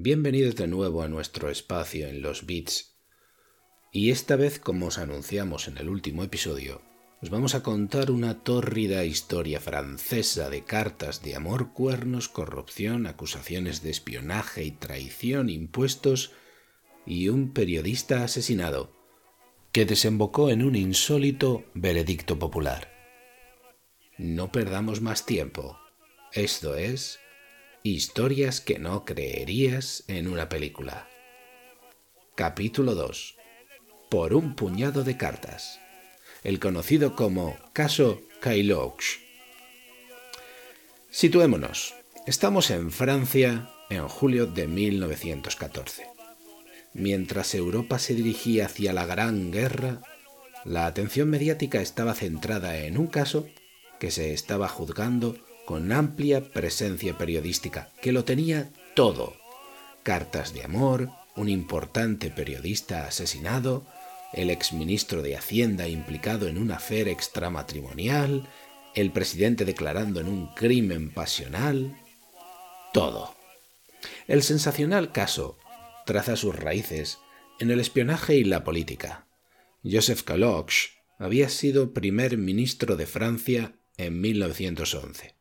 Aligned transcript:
Bienvenidos 0.00 0.54
de 0.54 0.68
nuevo 0.68 1.02
a 1.02 1.08
nuestro 1.08 1.50
espacio 1.50 2.06
en 2.06 2.22
los 2.22 2.46
bits. 2.46 3.00
Y 3.90 4.12
esta 4.12 4.36
vez, 4.36 4.60
como 4.60 4.86
os 4.86 4.96
anunciamos 4.96 5.66
en 5.66 5.76
el 5.76 5.88
último 5.88 6.22
episodio, 6.22 6.82
os 7.20 7.30
vamos 7.30 7.56
a 7.56 7.64
contar 7.64 8.12
una 8.12 8.44
tórrida 8.44 9.04
historia 9.04 9.58
francesa 9.58 10.50
de 10.50 10.62
cartas 10.62 11.20
de 11.24 11.34
amor, 11.34 11.72
cuernos, 11.72 12.28
corrupción, 12.28 13.08
acusaciones 13.08 13.82
de 13.82 13.90
espionaje 13.90 14.62
y 14.62 14.70
traición, 14.70 15.50
impuestos 15.50 16.30
y 17.04 17.28
un 17.28 17.52
periodista 17.52 18.22
asesinado, 18.22 18.92
que 19.72 19.84
desembocó 19.84 20.50
en 20.50 20.62
un 20.62 20.76
insólito 20.76 21.64
veredicto 21.74 22.38
popular. 22.38 22.88
No 24.16 24.52
perdamos 24.52 25.00
más 25.00 25.26
tiempo. 25.26 25.76
Esto 26.32 26.76
es 26.76 27.18
Historias 27.84 28.60
que 28.60 28.80
no 28.80 29.04
creerías 29.04 30.02
en 30.08 30.26
una 30.26 30.48
película. 30.48 31.08
Capítulo 32.34 32.96
2. 32.96 33.36
Por 34.10 34.34
un 34.34 34.56
puñado 34.56 35.04
de 35.04 35.16
cartas. 35.16 35.78
El 36.42 36.58
conocido 36.58 37.14
como 37.14 37.56
caso 37.72 38.20
Kailoch. 38.40 39.04
Situémonos. 41.08 41.94
Estamos 42.26 42.70
en 42.70 42.90
Francia 42.90 43.70
en 43.90 44.08
julio 44.08 44.46
de 44.46 44.66
1914. 44.66 46.04
Mientras 46.94 47.54
Europa 47.54 48.00
se 48.00 48.14
dirigía 48.14 48.66
hacia 48.66 48.92
la 48.92 49.06
Gran 49.06 49.52
Guerra, 49.52 50.02
la 50.64 50.86
atención 50.86 51.30
mediática 51.30 51.80
estaba 51.80 52.14
centrada 52.14 52.76
en 52.78 52.98
un 52.98 53.06
caso 53.06 53.48
que 54.00 54.10
se 54.10 54.32
estaba 54.32 54.66
juzgando 54.68 55.36
con 55.68 55.92
amplia 55.92 56.50
presencia 56.50 57.18
periodística, 57.18 57.90
que 58.00 58.10
lo 58.10 58.24
tenía 58.24 58.70
todo. 58.94 59.36
Cartas 60.02 60.54
de 60.54 60.64
amor, 60.64 61.10
un 61.36 61.50
importante 61.50 62.30
periodista 62.30 63.06
asesinado, 63.06 63.86
el 64.32 64.48
exministro 64.48 65.20
de 65.20 65.36
Hacienda 65.36 65.86
implicado 65.86 66.48
en 66.48 66.56
un 66.56 66.70
afer 66.70 67.06
extramatrimonial, 67.06 68.48
el 68.94 69.12
presidente 69.12 69.66
declarando 69.66 70.20
en 70.20 70.28
un 70.28 70.46
crimen 70.54 71.10
pasional. 71.10 71.98
Todo. 72.94 73.34
El 74.26 74.42
sensacional 74.42 75.12
caso 75.12 75.58
traza 76.06 76.36
sus 76.36 76.56
raíces 76.56 77.18
en 77.60 77.70
el 77.70 77.80
espionaje 77.80 78.36
y 78.36 78.44
la 78.44 78.64
política. 78.64 79.26
Joseph 79.84 80.22
Caloch 80.22 80.72
había 81.18 81.50
sido 81.50 81.92
primer 81.92 82.38
ministro 82.38 82.96
de 82.96 83.04
Francia 83.04 83.74
en 83.98 84.18
1911 84.18 85.36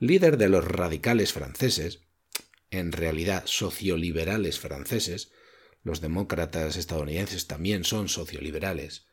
líder 0.00 0.36
de 0.36 0.48
los 0.48 0.64
radicales 0.64 1.32
franceses, 1.32 2.00
en 2.70 2.92
realidad 2.92 3.44
socioliberales 3.46 4.58
franceses, 4.58 5.30
los 5.82 6.00
demócratas 6.00 6.76
estadounidenses 6.76 7.46
también 7.46 7.84
son 7.84 8.08
socioliberales, 8.08 9.06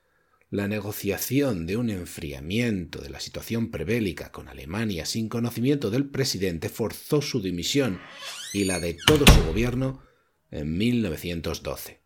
la 0.52 0.68
negociación 0.68 1.66
de 1.66 1.78
un 1.78 1.90
enfriamiento 1.90 3.00
de 3.02 3.10
la 3.10 3.22
situación 3.22 3.72
prebélica 3.72 4.34
con 4.34 4.50
Alemania 4.50 5.06
sin 5.06 5.30
conocimiento 5.30 5.90
del 5.90 6.10
presidente 6.10 6.68
forzó 6.68 7.22
su 7.22 7.42
dimisión 7.42 8.02
y 8.54 8.66
la 8.66 8.82
de 8.82 8.98
todo 9.08 9.26
su 9.28 9.44
gobierno 9.46 10.04
en 10.52 10.78
1912. 10.78 12.02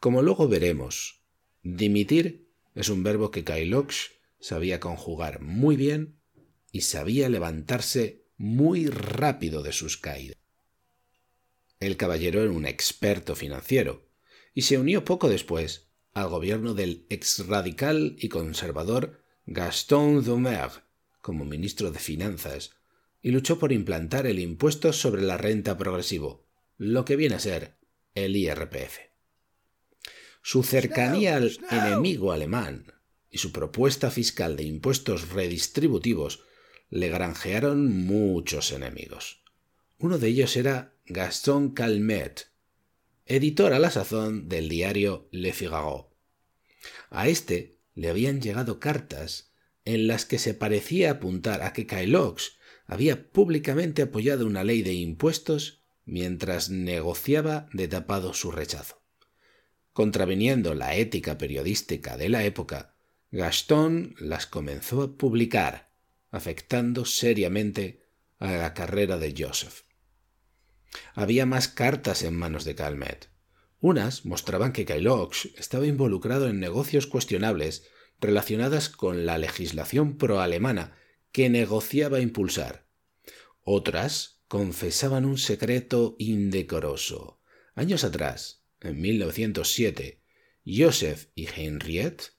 Como 0.00 0.22
luego 0.22 0.48
veremos, 0.48 1.22
dimitir 1.62 2.48
es 2.74 2.88
un 2.88 3.02
verbo 3.02 3.30
que 3.30 3.44
Kailoch 3.44 3.92
sabía 4.40 4.80
conjugar 4.80 5.42
muy 5.42 5.76
bien 5.76 6.16
y 6.74 6.80
sabía 6.80 7.28
levantarse 7.28 8.24
muy 8.36 8.88
rápido 8.88 9.62
de 9.62 9.72
sus 9.72 9.96
caídas. 9.96 10.38
El 11.78 11.96
caballero 11.96 12.42
era 12.42 12.50
un 12.50 12.66
experto 12.66 13.36
financiero 13.36 14.08
y 14.54 14.62
se 14.62 14.76
unió 14.76 15.04
poco 15.04 15.28
después 15.28 15.86
al 16.14 16.28
gobierno 16.30 16.74
del 16.74 17.06
ex 17.10 17.46
radical 17.46 18.16
y 18.18 18.28
conservador 18.28 19.22
Gaston 19.46 20.24
Doumer 20.24 20.82
como 21.20 21.44
ministro 21.44 21.92
de 21.92 22.00
Finanzas 22.00 22.72
y 23.22 23.30
luchó 23.30 23.60
por 23.60 23.70
implantar 23.70 24.26
el 24.26 24.40
impuesto 24.40 24.92
sobre 24.92 25.22
la 25.22 25.36
renta 25.36 25.78
progresivo, 25.78 26.44
lo 26.76 27.04
que 27.04 27.14
viene 27.14 27.36
a 27.36 27.38
ser 27.38 27.76
el 28.16 28.34
IRPF. 28.34 28.98
Su 30.42 30.64
cercanía 30.64 31.36
al 31.36 31.56
enemigo 31.70 32.32
alemán 32.32 32.92
y 33.30 33.38
su 33.38 33.52
propuesta 33.52 34.10
fiscal 34.10 34.56
de 34.56 34.64
impuestos 34.64 35.28
redistributivos 35.28 36.42
le 36.94 37.08
granjearon 37.08 38.06
muchos 38.06 38.70
enemigos. 38.70 39.42
Uno 39.98 40.16
de 40.16 40.28
ellos 40.28 40.56
era 40.56 40.94
Gaston 41.06 41.70
Calmet, 41.70 42.52
editor 43.26 43.72
a 43.72 43.80
la 43.80 43.90
sazón 43.90 44.48
del 44.48 44.68
diario 44.68 45.26
Le 45.32 45.52
Figaro. 45.52 46.12
A 47.10 47.26
este 47.26 47.78
le 47.96 48.10
habían 48.10 48.40
llegado 48.40 48.78
cartas 48.78 49.50
en 49.84 50.06
las 50.06 50.24
que 50.24 50.38
se 50.38 50.54
parecía 50.54 51.10
apuntar 51.10 51.62
a 51.62 51.72
que 51.72 51.84
Kailox 51.84 52.58
había 52.86 53.28
públicamente 53.32 54.02
apoyado 54.02 54.46
una 54.46 54.62
ley 54.62 54.82
de 54.82 54.92
impuestos 54.92 55.82
mientras 56.04 56.70
negociaba 56.70 57.66
de 57.72 57.88
tapado 57.88 58.34
su 58.34 58.52
rechazo. 58.52 59.02
Contraviniendo 59.92 60.74
la 60.74 60.94
ética 60.94 61.38
periodística 61.38 62.16
de 62.16 62.28
la 62.28 62.44
época, 62.44 62.94
Gaston 63.32 64.14
las 64.20 64.46
comenzó 64.46 65.02
a 65.02 65.16
publicar 65.18 65.93
afectando 66.34 67.04
seriamente 67.04 68.02
a 68.40 68.50
la 68.50 68.74
carrera 68.74 69.18
de 69.18 69.32
Joseph. 69.38 69.82
Había 71.14 71.46
más 71.46 71.68
cartas 71.68 72.24
en 72.24 72.34
manos 72.34 72.64
de 72.64 72.74
Calmet. 72.74 73.28
Unas 73.78 74.24
mostraban 74.24 74.72
que 74.72 74.84
Kailox 74.84 75.50
estaba 75.56 75.86
involucrado 75.86 76.48
en 76.48 76.58
negocios 76.58 77.06
cuestionables 77.06 77.84
relacionadas 78.20 78.88
con 78.88 79.26
la 79.26 79.38
legislación 79.38 80.18
pro-alemana 80.18 80.96
que 81.30 81.48
negociaba 81.50 82.18
impulsar. 82.18 82.88
Otras 83.62 84.40
confesaban 84.48 85.26
un 85.26 85.38
secreto 85.38 86.16
indecoroso. 86.18 87.40
Años 87.76 88.02
atrás, 88.02 88.64
en 88.80 89.00
1907, 89.00 90.20
Joseph 90.66 91.28
y 91.36 91.46
Henriette, 91.46 92.32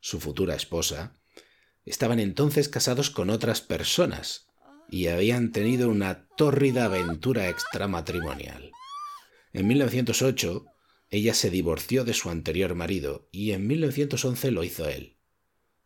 su 0.00 0.20
futura 0.20 0.54
esposa, 0.54 1.17
Estaban 1.88 2.20
entonces 2.20 2.68
casados 2.68 3.08
con 3.08 3.30
otras 3.30 3.62
personas 3.62 4.46
y 4.90 5.06
habían 5.06 5.52
tenido 5.52 5.88
una 5.88 6.28
tórrida 6.36 6.84
aventura 6.84 7.48
extramatrimonial. 7.48 8.72
En 9.54 9.66
1908, 9.66 10.66
ella 11.08 11.32
se 11.32 11.48
divorció 11.48 12.04
de 12.04 12.12
su 12.12 12.28
anterior 12.28 12.74
marido 12.74 13.30
y 13.32 13.52
en 13.52 13.66
1911 13.66 14.50
lo 14.50 14.64
hizo 14.64 14.86
él. 14.86 15.16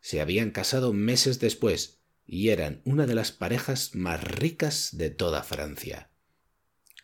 Se 0.01 0.19
habían 0.19 0.51
casado 0.51 0.91
meses 0.91 1.39
después 1.39 2.01
y 2.25 2.49
eran 2.49 2.81
una 2.83 3.05
de 3.05 3.15
las 3.15 3.31
parejas 3.31 3.95
más 3.95 4.21
ricas 4.21 4.97
de 4.97 5.09
toda 5.09 5.41
Francia. 5.41 6.09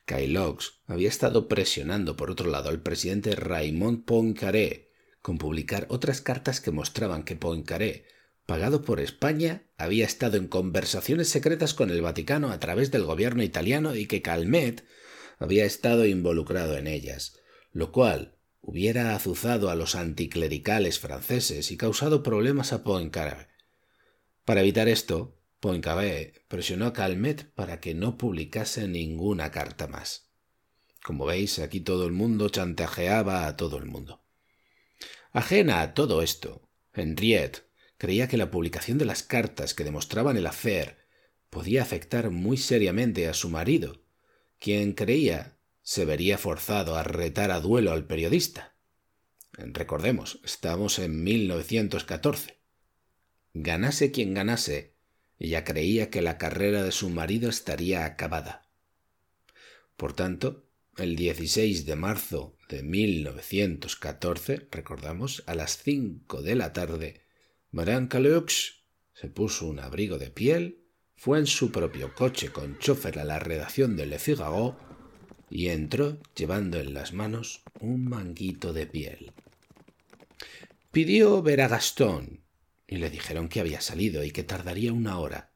Kailox 0.04 0.82
había 0.88 1.08
estado 1.08 1.48
presionando 1.48 2.18
por 2.18 2.32
otro 2.32 2.50
lado 2.50 2.68
al 2.68 2.82
presidente 2.82 3.34
Raymond 3.34 4.04
Poincaré 4.04 4.92
con 5.22 5.38
publicar 5.38 5.86
otras 5.90 6.20
cartas 6.20 6.60
que 6.60 6.72
mostraban 6.72 7.24
que 7.24 7.38
Poincaré 7.38 8.19
pagado 8.50 8.82
por 8.82 9.00
España, 9.00 9.62
había 9.78 10.06
estado 10.06 10.36
en 10.36 10.48
conversaciones 10.48 11.30
secretas 11.30 11.76
con 11.76 11.92
el 11.92 12.02
Vaticano 12.02 12.50
a 12.50 12.60
través 12.60 12.90
del 12.90 13.04
gobierno 13.04 13.44
italiano 13.44 13.96
y 13.96 14.08
que 14.08 14.24
Calmet 14.24 14.86
había 15.38 15.66
estado 15.66 16.08
involucrado 16.08 16.76
en 16.76 16.88
ellas, 16.88 17.38
lo 17.74 17.92
cual 17.92 18.40
hubiera 18.60 19.14
azuzado 19.14 19.70
a 19.70 19.76
los 19.76 19.94
anticlericales 19.94 20.98
franceses 20.98 21.70
y 21.70 21.78
causado 21.78 22.24
problemas 22.24 22.74
a 22.74 22.84
Poincaré. 22.84 23.50
Para 24.46 24.62
evitar 24.62 24.88
esto, 24.88 25.38
Poincaré 25.60 26.44
presionó 26.48 26.88
a 26.88 26.94
Calmet 26.94 27.54
para 27.54 27.80
que 27.80 27.94
no 27.94 28.18
publicase 28.18 28.88
ninguna 28.88 29.52
carta 29.52 29.86
más. 29.86 30.32
Como 31.04 31.26
veis, 31.26 31.60
aquí 31.60 31.82
todo 31.82 32.08
el 32.08 32.14
mundo 32.14 32.50
chantajeaba 32.50 33.46
a 33.46 33.58
todo 33.58 33.78
el 33.78 33.86
mundo. 33.86 34.24
Ajena 35.34 35.82
a 35.82 35.94
todo 35.94 36.24
esto, 36.24 36.68
Henriette 36.96 37.69
creía 38.00 38.30
que 38.30 38.38
la 38.38 38.50
publicación 38.50 38.98
de 38.98 39.06
las 39.06 39.24
cartas 39.24 39.76
que 39.76 39.84
demostraban 39.84 40.38
el 40.38 40.48
hacer 40.48 40.98
podía 41.50 41.84
afectar 41.84 42.32
muy 42.32 42.58
seriamente 42.58 43.28
a 43.28 43.34
su 43.34 43.50
marido, 43.50 44.02
quien 44.58 44.94
creía 44.94 45.58
se 45.82 46.06
vería 46.06 46.38
forzado 46.38 46.96
a 46.96 47.04
retar 47.04 47.52
a 47.52 47.60
duelo 47.60 47.92
al 47.92 48.08
periodista. 48.08 48.74
Recordemos, 49.52 50.40
estamos 50.46 50.98
en 50.98 51.24
1914. 51.24 52.58
Ganase 53.54 54.12
quien 54.12 54.34
ganase, 54.34 54.94
ella 55.38 55.66
creía 55.66 56.10
que 56.10 56.22
la 56.22 56.38
carrera 56.38 56.84
de 56.84 56.94
su 56.94 57.10
marido 57.10 57.50
estaría 57.50 58.06
acabada. 58.06 58.70
Por 59.98 60.14
tanto, 60.14 60.70
el 60.96 61.18
16 61.18 61.86
de 61.86 61.96
marzo 61.98 62.56
de 62.70 62.82
1914, 62.82 64.68
recordamos, 64.72 65.44
a 65.48 65.56
las 65.56 65.78
cinco 65.84 66.42
de 66.42 66.56
la 66.56 66.72
tarde, 66.72 67.29
Madame 67.72 68.08
Caleux 68.08 68.84
se 69.14 69.28
puso 69.28 69.68
un 69.68 69.80
abrigo 69.80 70.18
de 70.18 70.32
piel, 70.32 70.86
fue 71.16 71.38
en 71.38 71.46
su 71.46 71.72
propio 71.72 72.16
coche 72.16 72.52
con 72.52 72.80
chofer 72.80 73.20
a 73.20 73.26
la 73.26 73.38
redacción 73.38 73.96
de 73.96 74.08
Le 74.08 74.18
Figaro 74.18 74.78
y 75.50 75.68
entró 75.68 76.20
llevando 76.36 76.80
en 76.80 76.94
las 76.94 77.14
manos 77.14 77.64
un 77.80 78.06
manguito 78.06 78.74
de 78.74 78.88
piel. 78.88 79.32
Pidió 80.92 81.44
ver 81.44 81.62
a 81.62 81.68
Gastón 81.68 82.44
y 82.88 82.98
le 82.98 83.12
dijeron 83.12 83.50
que 83.50 83.60
había 83.60 83.82
salido 83.82 84.24
y 84.24 84.32
que 84.32 84.44
tardaría 84.44 84.92
una 84.92 85.20
hora. 85.20 85.54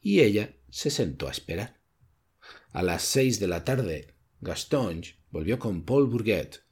Y 0.00 0.20
ella 0.20 0.54
se 0.68 0.90
sentó 0.90 1.28
a 1.28 1.30
esperar. 1.30 1.80
A 2.72 2.82
las 2.82 3.02
seis 3.02 3.40
de 3.40 3.48
la 3.48 3.64
tarde, 3.64 4.14
Gastón 4.40 5.02
volvió 5.30 5.58
con 5.58 5.84
Paul 5.86 6.06
Bourget, 6.08 6.64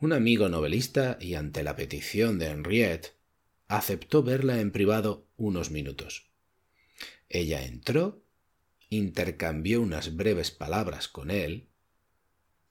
un 0.00 0.12
amigo 0.12 0.48
novelista, 0.48 1.18
y 1.20 1.34
ante 1.34 1.62
la 1.62 1.76
petición 1.76 2.38
de 2.38 2.46
Henriette, 2.46 3.17
aceptó 3.68 4.22
verla 4.22 4.60
en 4.60 4.72
privado 4.72 5.28
unos 5.36 5.70
minutos. 5.70 6.30
Ella 7.28 7.64
entró, 7.64 8.24
intercambió 8.88 9.80
unas 9.82 10.16
breves 10.16 10.50
palabras 10.50 11.08
con 11.08 11.30
él, 11.30 11.68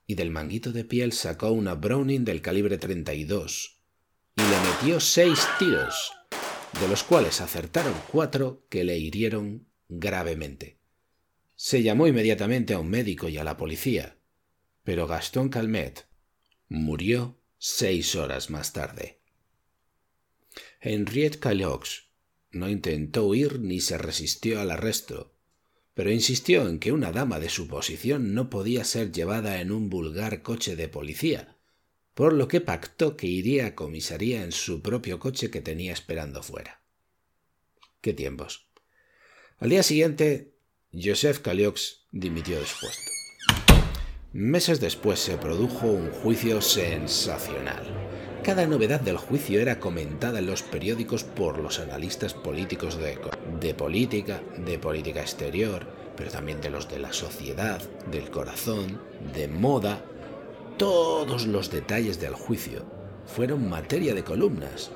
y 0.07 0.15
del 0.15 0.31
manguito 0.31 0.71
de 0.71 0.83
piel 0.83 1.13
sacó 1.13 1.51
una 1.51 1.75
Browning 1.75 2.25
del 2.25 2.41
calibre 2.41 2.77
32 2.77 3.77
y 4.37 4.41
le 4.41 4.59
metió 4.59 4.99
seis 4.99 5.47
tiros, 5.59 6.13
de 6.79 6.87
los 6.87 7.03
cuales 7.03 7.41
acertaron 7.41 7.93
cuatro 8.11 8.65
que 8.69 8.83
le 8.83 8.97
hirieron 8.97 9.67
gravemente. 9.89 10.77
Se 11.55 11.81
llamó 11.81 12.07
inmediatamente 12.07 12.73
a 12.73 12.79
un 12.79 12.89
médico 12.89 13.29
y 13.29 13.37
a 13.37 13.43
la 13.43 13.57
policía, 13.57 14.17
pero 14.83 15.07
Gastón 15.07 15.49
Calmet 15.49 16.07
murió 16.69 17.39
seis 17.57 18.15
horas 18.15 18.49
más 18.49 18.73
tarde. 18.73 19.21
Henriette 20.81 21.39
Calox 21.39 22.07
no 22.51 22.69
intentó 22.69 23.25
huir 23.25 23.59
ni 23.59 23.79
se 23.79 23.97
resistió 23.97 24.61
al 24.61 24.71
arresto, 24.71 25.33
pero 25.93 26.11
insistió 26.11 26.67
en 26.67 26.79
que 26.79 26.91
una 26.91 27.11
dama 27.11 27.39
de 27.39 27.49
su 27.49 27.67
posición 27.67 28.33
no 28.33 28.49
podía 28.49 28.83
ser 28.83 29.11
llevada 29.11 29.61
en 29.61 29.71
un 29.71 29.89
vulgar 29.89 30.41
coche 30.41 30.75
de 30.75 30.87
policía, 30.87 31.57
por 32.13 32.33
lo 32.33 32.47
que 32.47 32.61
pactó 32.61 33.17
que 33.17 33.27
iría 33.27 33.67
a 33.67 33.75
comisaría 33.75 34.43
en 34.43 34.51
su 34.51 34.81
propio 34.81 35.19
coche 35.19 35.49
que 35.49 35.61
tenía 35.61 35.93
esperando 35.93 36.43
fuera. 36.43 36.81
¿Qué 38.01 38.13
tiempos? 38.13 38.67
Al 39.57 39.69
día 39.69 39.83
siguiente, 39.83 40.53
Joseph 40.93 41.39
Caliox 41.39 42.05
dimitió 42.11 42.59
de 42.59 42.65
su 42.65 42.75
puesto. 42.79 43.11
Meses 44.33 44.79
después 44.79 45.19
se 45.19 45.37
produjo 45.37 45.87
un 45.87 46.11
juicio 46.11 46.61
sensacional. 46.61 48.06
Cada 48.47 48.65
novedad 48.65 49.01
del 49.01 49.17
juicio 49.17 49.59
era 49.59 49.77
comentada 49.77 50.39
en 50.39 50.45
los 50.45 50.63
periódicos 50.63 51.25
por 51.25 51.59
los 51.59 51.81
analistas 51.81 52.33
políticos 52.33 52.97
de, 52.97 53.19
de, 53.59 53.73
política, 53.73 54.39
de 54.65 54.79
política 54.79 55.19
exterior, 55.19 55.85
pero 56.15 56.31
también 56.31 56.61
de 56.61 56.69
los 56.69 56.87
de 56.87 56.97
la 56.97 57.11
sociedad, 57.11 57.81
del 58.09 58.31
corazón, 58.31 59.01
de 59.33 59.49
moda. 59.49 60.01
Todos 60.77 61.45
los 61.45 61.69
detalles 61.69 62.21
del 62.21 62.35
juicio 62.35 62.85
fueron 63.25 63.67
materia 63.67 64.15
de 64.15 64.23
columnas. 64.23 64.91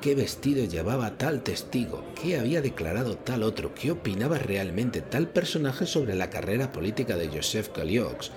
¿Qué 0.00 0.14
vestido 0.14 0.64
llevaba 0.64 1.18
tal 1.18 1.42
testigo? 1.42 2.04
¿Qué 2.14 2.38
había 2.38 2.62
declarado 2.62 3.16
tal 3.16 3.42
otro? 3.42 3.74
¿Qué 3.74 3.90
opinaba 3.90 4.38
realmente 4.38 5.00
tal 5.00 5.26
personaje 5.26 5.86
sobre 5.86 6.14
la 6.14 6.30
carrera 6.30 6.70
política 6.70 7.16
de 7.16 7.26
Joseph 7.26 7.70
Caliox? 7.70 8.30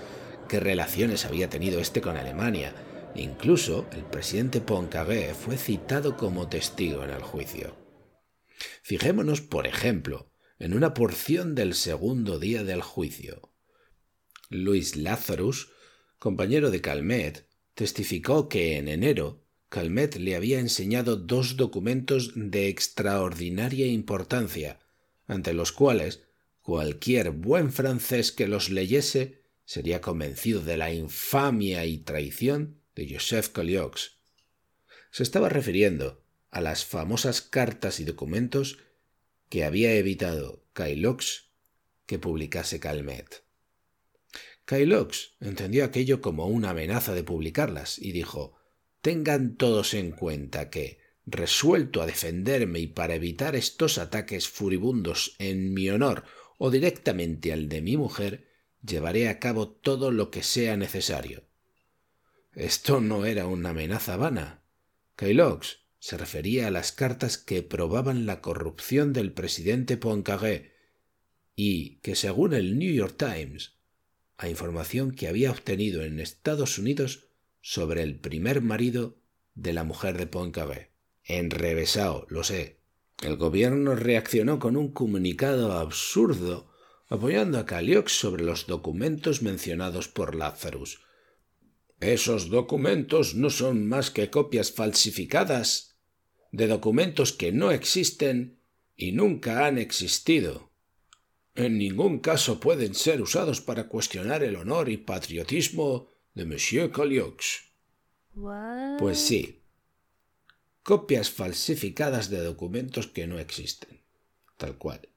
qué 0.48 0.58
relaciones 0.58 1.26
había 1.26 1.50
tenido 1.50 1.78
este 1.78 2.00
con 2.00 2.16
Alemania. 2.16 2.72
Incluso 3.18 3.88
el 3.90 4.04
presidente 4.04 4.60
Poincaré 4.60 5.34
fue 5.34 5.56
citado 5.56 6.16
como 6.16 6.48
testigo 6.48 7.02
en 7.02 7.10
el 7.10 7.22
juicio. 7.22 7.76
Fijémonos, 8.82 9.40
por 9.40 9.66
ejemplo, 9.66 10.30
en 10.60 10.72
una 10.72 10.94
porción 10.94 11.56
del 11.56 11.74
segundo 11.74 12.38
día 12.38 12.62
del 12.62 12.80
juicio. 12.80 13.52
Luis 14.50 14.94
Lazarus, 14.94 15.72
compañero 16.20 16.70
de 16.70 16.80
Calmet, 16.80 17.48
testificó 17.74 18.48
que 18.48 18.76
en 18.76 18.86
enero 18.86 19.44
Calmet 19.68 20.14
le 20.14 20.36
había 20.36 20.60
enseñado 20.60 21.16
dos 21.16 21.56
documentos 21.56 22.30
de 22.36 22.68
extraordinaria 22.68 23.88
importancia, 23.88 24.78
ante 25.26 25.54
los 25.54 25.72
cuales 25.72 26.22
cualquier 26.62 27.32
buen 27.32 27.72
francés 27.72 28.30
que 28.30 28.46
los 28.46 28.70
leyese 28.70 29.42
sería 29.64 30.00
convencido 30.00 30.62
de 30.62 30.76
la 30.76 30.92
infamia 30.92 31.84
y 31.84 31.98
traición 31.98 32.77
de 32.98 33.14
Joseph 33.14 33.50
Colliox. 33.50 34.18
Se 35.12 35.22
estaba 35.22 35.48
refiriendo 35.48 36.20
a 36.50 36.60
las 36.60 36.84
famosas 36.84 37.42
cartas 37.42 38.00
y 38.00 38.04
documentos 38.04 38.78
que 39.48 39.62
había 39.62 39.94
evitado 39.94 40.64
Kailox 40.72 41.52
que 42.06 42.18
publicase 42.18 42.80
Calmet. 42.80 43.44
Kailox 44.64 45.36
entendió 45.38 45.84
aquello 45.84 46.20
como 46.20 46.48
una 46.48 46.70
amenaza 46.70 47.14
de 47.14 47.22
publicarlas 47.22 48.00
y 48.00 48.10
dijo 48.10 48.58
Tengan 49.00 49.54
todos 49.54 49.94
en 49.94 50.10
cuenta 50.10 50.68
que, 50.68 50.98
resuelto 51.24 52.02
a 52.02 52.06
defenderme 52.06 52.80
y 52.80 52.88
para 52.88 53.14
evitar 53.14 53.54
estos 53.54 53.98
ataques 53.98 54.48
furibundos 54.48 55.36
en 55.38 55.72
mi 55.72 55.88
honor 55.88 56.24
o 56.58 56.72
directamente 56.72 57.52
al 57.52 57.68
de 57.68 57.80
mi 57.80 57.96
mujer, 57.96 58.48
llevaré 58.84 59.28
a 59.28 59.38
cabo 59.38 59.68
todo 59.68 60.10
lo 60.10 60.32
que 60.32 60.42
sea 60.42 60.76
necesario. 60.76 61.48
Esto 62.54 63.00
no 63.00 63.24
era 63.24 63.46
una 63.46 63.70
amenaza 63.70 64.16
vana. 64.16 64.62
Kailox 65.16 65.80
se 65.98 66.16
refería 66.16 66.68
a 66.68 66.70
las 66.70 66.92
cartas 66.92 67.38
que 67.38 67.62
probaban 67.62 68.26
la 68.26 68.40
corrupción 68.40 69.12
del 69.12 69.32
presidente 69.32 69.96
Poincaré 69.96 70.72
y 71.54 71.96
que, 71.96 72.14
según 72.14 72.54
el 72.54 72.78
New 72.78 72.92
York 72.92 73.16
Times, 73.16 73.74
a 74.36 74.48
información 74.48 75.10
que 75.10 75.26
había 75.26 75.50
obtenido 75.50 76.02
en 76.02 76.20
Estados 76.20 76.78
Unidos 76.78 77.26
sobre 77.60 78.02
el 78.02 78.20
primer 78.20 78.62
marido 78.62 79.18
de 79.54 79.72
la 79.72 79.82
mujer 79.82 80.16
de 80.16 80.26
Poincaré. 80.26 80.92
Enrevesado, 81.24 82.26
lo 82.30 82.44
sé. 82.44 82.78
El 83.22 83.36
gobierno 83.36 83.96
reaccionó 83.96 84.60
con 84.60 84.76
un 84.76 84.92
comunicado 84.92 85.72
absurdo 85.72 86.70
apoyando 87.08 87.58
a 87.58 87.66
Caliox 87.66 88.12
sobre 88.12 88.44
los 88.44 88.66
documentos 88.66 89.42
mencionados 89.42 90.08
por 90.08 90.34
Lazarus. 90.34 91.00
Esos 92.00 92.48
documentos 92.48 93.34
no 93.34 93.50
son 93.50 93.86
más 93.86 94.10
que 94.10 94.30
copias 94.30 94.70
falsificadas 94.72 95.96
de 96.52 96.66
documentos 96.66 97.32
que 97.32 97.52
no 97.52 97.70
existen 97.72 98.58
y 98.96 99.12
nunca 99.12 99.66
han 99.66 99.78
existido. 99.78 100.70
En 101.54 101.76
ningún 101.76 102.20
caso 102.20 102.60
pueden 102.60 102.94
ser 102.94 103.20
usados 103.20 103.60
para 103.60 103.88
cuestionar 103.88 104.44
el 104.44 104.56
honor 104.56 104.88
y 104.88 104.96
patriotismo 104.96 106.08
de 106.34 106.44
Monsieur 106.44 106.92
Caliox. 106.92 107.72
Pues 108.98 109.18
sí, 109.18 109.62
copias 110.84 111.30
falsificadas 111.30 112.30
de 112.30 112.40
documentos 112.40 113.08
que 113.08 113.26
no 113.26 113.40
existen, 113.40 114.00
tal 114.56 114.78
cual. 114.78 115.08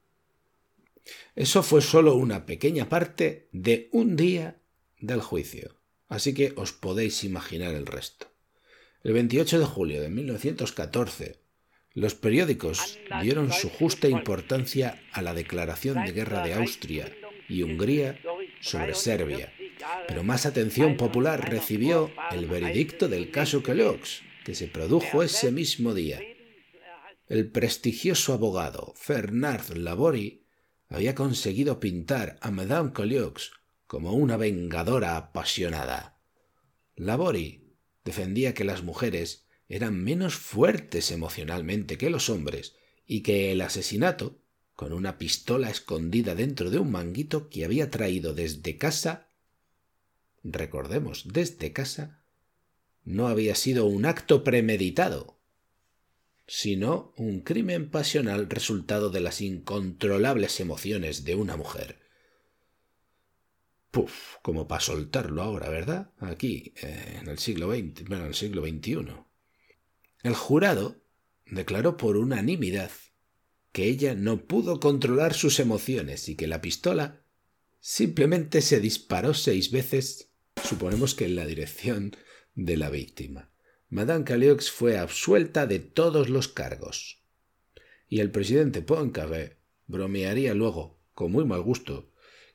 Eso 1.36 1.62
fue 1.62 1.80
solo 1.80 2.16
una 2.16 2.44
pequeña 2.44 2.88
parte 2.88 3.48
de 3.52 3.88
un 3.92 4.16
día 4.16 4.60
del 4.98 5.20
juicio, 5.20 5.76
así 6.12 6.34
que 6.34 6.52
os 6.56 6.72
podéis 6.72 7.24
imaginar 7.24 7.74
el 7.74 7.86
resto. 7.86 8.26
El 9.02 9.14
28 9.14 9.58
de 9.58 9.64
julio 9.64 10.02
de 10.02 10.10
1914, 10.10 11.38
los 11.94 12.14
periódicos 12.14 12.98
dieron 13.22 13.50
su 13.50 13.70
justa 13.70 14.08
importancia 14.08 15.02
a 15.12 15.22
la 15.22 15.32
declaración 15.32 16.04
de 16.04 16.12
guerra 16.12 16.44
de 16.44 16.54
Austria 16.54 17.12
y 17.48 17.62
Hungría 17.62 18.20
sobre 18.60 18.94
Serbia, 18.94 19.52
pero 20.06 20.22
más 20.22 20.44
atención 20.44 20.96
popular 20.96 21.50
recibió 21.50 22.10
el 22.30 22.46
veredicto 22.46 23.08
del 23.08 23.30
caso 23.30 23.62
Kellogg's, 23.62 24.22
que 24.44 24.54
se 24.54 24.68
produjo 24.68 25.22
ese 25.22 25.50
mismo 25.50 25.94
día. 25.94 26.20
El 27.28 27.50
prestigioso 27.50 28.34
abogado 28.34 28.92
Fernand 28.96 29.76
Labori 29.76 30.44
había 30.88 31.14
conseguido 31.14 31.80
pintar 31.80 32.36
a 32.42 32.50
Madame 32.50 32.92
Colliox 32.92 33.52
como 33.92 34.14
una 34.14 34.38
vengadora 34.38 35.18
apasionada. 35.18 36.18
Labori 36.96 37.74
defendía 38.06 38.54
que 38.54 38.64
las 38.64 38.82
mujeres 38.82 39.44
eran 39.68 40.02
menos 40.02 40.34
fuertes 40.34 41.10
emocionalmente 41.10 41.98
que 41.98 42.08
los 42.08 42.30
hombres 42.30 42.74
y 43.06 43.20
que 43.20 43.52
el 43.52 43.60
asesinato, 43.60 44.40
con 44.72 44.94
una 44.94 45.18
pistola 45.18 45.68
escondida 45.68 46.34
dentro 46.34 46.70
de 46.70 46.78
un 46.78 46.90
manguito 46.90 47.50
que 47.50 47.66
había 47.66 47.90
traído 47.90 48.32
desde 48.32 48.78
casa, 48.78 49.28
recordemos, 50.42 51.24
desde 51.30 51.74
casa, 51.74 52.24
no 53.04 53.28
había 53.28 53.54
sido 53.54 53.84
un 53.84 54.06
acto 54.06 54.42
premeditado, 54.42 55.38
sino 56.46 57.12
un 57.18 57.40
crimen 57.40 57.90
pasional 57.90 58.48
resultado 58.48 59.10
de 59.10 59.20
las 59.20 59.42
incontrolables 59.42 60.60
emociones 60.60 61.24
de 61.26 61.34
una 61.34 61.58
mujer. 61.58 62.01
Puf, 63.92 64.38
como 64.40 64.66
para 64.66 64.80
soltarlo 64.80 65.42
ahora, 65.42 65.68
¿verdad? 65.68 66.10
Aquí, 66.18 66.72
eh, 66.82 67.18
en 67.20 67.28
el 67.28 67.38
siglo 67.38 67.70
XX, 67.70 68.08
bueno, 68.08 68.24
en 68.24 68.28
el 68.28 68.34
siglo 68.34 68.62
XXI. 68.62 69.06
El 70.22 70.34
jurado 70.34 71.04
declaró 71.44 71.98
por 71.98 72.16
unanimidad 72.16 72.90
que 73.70 73.84
ella 73.84 74.14
no 74.14 74.46
pudo 74.46 74.80
controlar 74.80 75.34
sus 75.34 75.60
emociones 75.60 76.30
y 76.30 76.36
que 76.36 76.46
la 76.46 76.62
pistola 76.62 77.26
simplemente 77.80 78.62
se 78.62 78.80
disparó 78.80 79.34
seis 79.34 79.70
veces, 79.70 80.30
suponemos 80.64 81.14
que 81.14 81.26
en 81.26 81.36
la 81.36 81.44
dirección 81.44 82.16
de 82.54 82.78
la 82.78 82.88
víctima. 82.88 83.52
Madame 83.90 84.24
Caliux 84.24 84.70
fue 84.70 84.96
absuelta 84.96 85.66
de 85.66 85.80
todos 85.80 86.30
los 86.30 86.48
cargos. 86.48 87.22
Y 88.08 88.20
el 88.20 88.30
presidente 88.30 88.80
Poincaré 88.80 89.58
bromearía 89.86 90.54
luego, 90.54 90.98
con 91.12 91.30
muy 91.30 91.44
mal 91.44 91.60
gusto, 91.60 92.11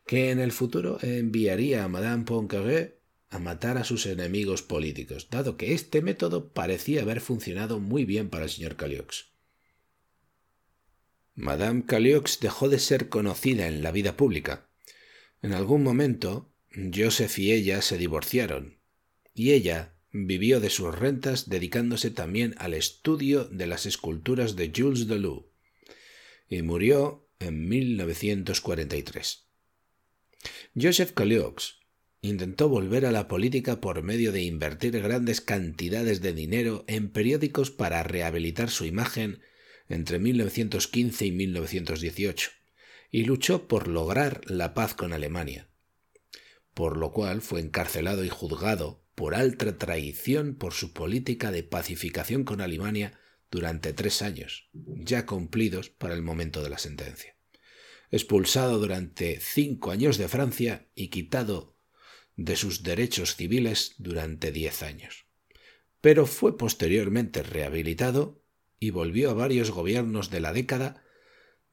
que 0.08 0.32
en 0.32 0.40
el 0.40 0.52
futuro 0.52 0.98
enviaría 1.02 1.84
a 1.84 1.88
Madame 1.90 2.24
Poincaré 2.24 2.98
a 3.30 3.40
matar 3.40 3.78
a 3.78 3.84
sus 3.84 4.06
enemigos 4.06 4.62
políticos, 4.62 5.28
dado 5.30 5.58
que 5.58 5.74
este 5.74 6.02
método 6.02 6.54
parecía 6.54 7.02
haber 7.02 7.20
funcionado 7.20 7.80
muy 7.80 8.06
bien 8.06 8.30
para 8.30 8.46
el 8.46 8.50
señor 8.50 8.78
Caliux. 8.78 9.32
Madame 11.36 11.86
Caliux 11.86 12.40
dejó 12.40 12.70
de 12.70 12.80
ser 12.80 13.10
conocida 13.10 13.68
en 13.68 13.84
la 13.84 13.92
vida 13.92 14.16
pública. 14.16 14.70
En 15.42 15.54
algún 15.54 15.84
momento, 15.84 16.52
Joseph 16.72 17.38
y 17.38 17.52
ella 17.52 17.82
se 17.82 17.98
divorciaron, 17.98 18.80
y 19.34 19.52
ella 19.52 19.94
vivió 20.12 20.62
de 20.62 20.70
sus 20.70 20.98
rentas 20.98 21.50
dedicándose 21.50 22.12
también 22.12 22.56
al 22.58 22.74
estudio 22.74 23.44
de 23.44 23.68
las 23.68 23.86
esculturas 23.86 24.56
de 24.56 24.72
Jules 24.76 25.08
Delou, 25.08 25.52
y 26.50 26.62
murió 26.62 27.30
en 27.40 27.68
1943. 27.68 29.47
Joseph 30.76 31.14
Caliux 31.14 31.80
intentó 32.22 32.70
volver 32.70 33.06
a 33.06 33.12
la 33.12 33.28
política 33.28 33.80
por 33.80 34.04
medio 34.04 34.32
de 34.32 34.42
invertir 34.42 35.00
grandes 35.02 35.42
cantidades 35.42 36.22
de 36.22 36.34
dinero 36.34 36.84
en 36.88 37.10
periódicos 37.10 37.72
para 37.72 38.04
rehabilitar 38.04 38.70
su 38.70 38.86
imagen 38.86 39.42
entre 39.90 40.20
1915 40.20 41.26
y 41.26 41.32
1918, 41.32 42.52
y 43.10 43.24
luchó 43.24 43.68
por 43.68 43.88
lograr 43.88 44.42
la 44.50 44.74
paz 44.74 44.94
con 44.94 45.14
Alemania, 45.14 45.70
por 46.74 46.98
lo 46.98 47.12
cual 47.12 47.42
fue 47.42 47.62
encarcelado 47.62 48.26
y 48.26 48.30
juzgado 48.30 49.06
por 49.16 49.34
alta 49.34 49.78
traición 49.78 50.56
por 50.56 50.74
su 50.74 50.94
política 50.94 51.52
de 51.52 51.64
pacificación 51.64 52.44
con 52.44 52.62
Alemania 52.62 53.20
durante 53.50 53.94
tres 53.94 54.22
años, 54.22 54.70
ya 54.74 55.26
cumplidos 55.26 55.90
para 55.90 56.14
el 56.14 56.22
momento 56.22 56.62
de 56.62 56.70
la 56.70 56.78
sentencia. 56.78 57.37
Expulsado 58.10 58.80
durante 58.80 59.40
cinco 59.40 59.92
años 59.92 60.18
de 60.18 60.28
Francia 60.28 60.88
y 60.96 61.10
quitado 61.10 61.78
de 62.38 62.56
sus 62.56 62.82
derechos 62.84 63.36
civiles 63.36 63.96
durante 63.98 64.52
diez 64.52 64.84
años. 64.84 65.26
Pero 66.00 66.26
fue 66.26 66.58
posteriormente 66.58 67.44
rehabilitado 67.44 68.42
y 68.80 68.92
volvió 68.92 69.32
a 69.32 69.34
varios 69.34 69.72
gobiernos 69.72 70.30
de 70.30 70.40
la 70.40 70.54
década 70.54 71.04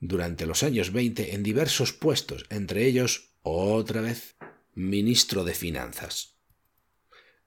durante 0.00 0.46
los 0.46 0.62
años 0.62 0.90
20 0.92 1.34
en 1.34 1.42
diversos 1.42 1.92
puestos, 1.92 2.46
entre 2.50 2.86
ellos, 2.86 3.34
otra 3.42 4.00
vez, 4.00 4.36
ministro 4.74 5.44
de 5.44 5.52
Finanzas. 5.54 6.36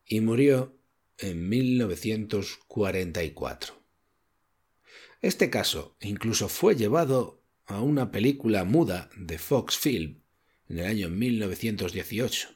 Y 0.05 0.21
murió 0.21 0.77
en 1.17 1.49
1944. 1.49 3.73
Este 5.21 5.49
caso 5.49 5.97
incluso 5.99 6.47
fue 6.47 6.75
llevado 6.75 7.36
a 7.67 7.81
una 7.81 8.11
película 8.11 8.63
muda 8.63 9.09
de 9.17 9.37
Fox 9.37 9.77
Film 9.77 10.21
en 10.69 10.79
el 10.79 10.85
año 10.85 11.09
1918. 11.09 12.49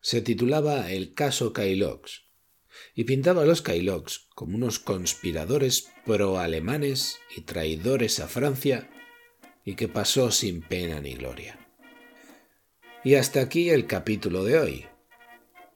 Se 0.00 0.20
titulaba 0.20 0.92
El 0.92 1.14
caso 1.14 1.54
Kailox 1.54 2.24
y 2.94 3.04
pintaba 3.04 3.42
a 3.42 3.46
los 3.46 3.62
Kailoks 3.62 4.28
como 4.34 4.56
unos 4.56 4.78
conspiradores 4.78 5.88
pro-alemanes 6.04 7.20
y 7.34 7.42
traidores 7.42 8.20
a 8.20 8.28
Francia 8.28 8.90
y 9.64 9.76
que 9.76 9.88
pasó 9.88 10.30
sin 10.30 10.60
pena 10.60 11.00
ni 11.00 11.14
gloria. 11.14 11.58
Y 13.04 13.14
hasta 13.14 13.40
aquí 13.40 13.70
el 13.70 13.86
capítulo 13.86 14.44
de 14.44 14.58
hoy. 14.58 14.86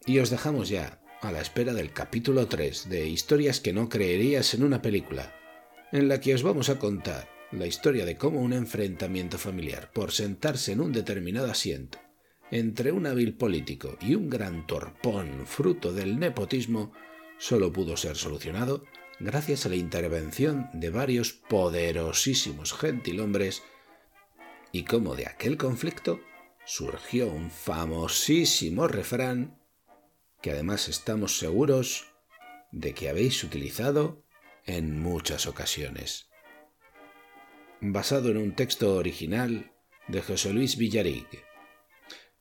Y 0.04 0.18
os 0.18 0.28
dejamos 0.28 0.68
ya 0.68 1.00
a 1.22 1.32
la 1.32 1.40
espera 1.40 1.72
del 1.72 1.92
capítulo 1.92 2.46
3 2.48 2.90
de 2.90 3.08
Historias 3.08 3.60
que 3.60 3.72
no 3.72 3.88
creerías 3.88 4.52
en 4.52 4.62
una 4.62 4.82
película, 4.82 5.34
en 5.90 6.08
la 6.08 6.20
que 6.20 6.34
os 6.34 6.42
vamos 6.42 6.68
a 6.68 6.78
contar 6.78 7.35
la 7.52 7.66
historia 7.66 8.04
de 8.04 8.16
cómo 8.16 8.40
un 8.40 8.52
enfrentamiento 8.52 9.38
familiar 9.38 9.90
por 9.92 10.12
sentarse 10.12 10.72
en 10.72 10.80
un 10.80 10.92
determinado 10.92 11.50
asiento 11.50 11.98
entre 12.50 12.92
un 12.92 13.06
hábil 13.06 13.34
político 13.34 13.96
y 14.00 14.14
un 14.14 14.30
gran 14.30 14.66
torpón 14.66 15.46
fruto 15.46 15.92
del 15.92 16.18
nepotismo 16.18 16.92
solo 17.38 17.72
pudo 17.72 17.96
ser 17.96 18.16
solucionado 18.16 18.84
gracias 19.18 19.66
a 19.66 19.68
la 19.68 19.76
intervención 19.76 20.68
de 20.72 20.90
varios 20.90 21.32
poderosísimos 21.32 22.72
gentilhombres 22.72 23.62
y 24.72 24.84
cómo 24.84 25.16
de 25.16 25.26
aquel 25.26 25.56
conflicto 25.56 26.20
surgió 26.64 27.28
un 27.28 27.50
famosísimo 27.50 28.88
refrán 28.88 29.58
que 30.42 30.50
además 30.50 30.88
estamos 30.88 31.38
seguros 31.38 32.06
de 32.72 32.92
que 32.92 33.08
habéis 33.08 33.42
utilizado 33.42 34.24
en 34.64 35.00
muchas 35.00 35.46
ocasiones. 35.46 36.28
Basado 37.80 38.30
en 38.30 38.38
un 38.38 38.54
texto 38.54 38.94
original 38.94 39.72
de 40.08 40.22
José 40.22 40.52
Luis 40.52 40.76
Villarigue 40.76 41.44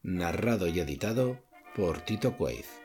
narrado 0.05 0.67
y 0.67 0.79
editado 0.79 1.43
por 1.75 2.01
Tito 2.01 2.37
Cueiz. 2.37 2.84